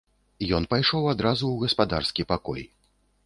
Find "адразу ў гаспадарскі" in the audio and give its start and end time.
1.11-2.27